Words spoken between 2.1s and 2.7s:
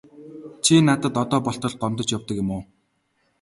явдаг юм уу?